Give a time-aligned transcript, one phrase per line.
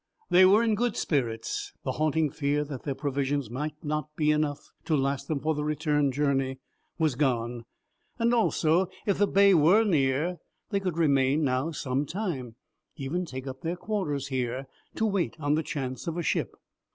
[0.31, 4.71] They were in good spirits; the haunting fear that their provisions might not be enough
[4.85, 6.57] to last them for the return journey
[6.97, 7.65] was gone;
[8.19, 10.39] also, if the bay were near,
[10.71, 12.55] they could remain now some time,
[12.95, 16.55] even take up their quarters here to wait on the chance of a ship.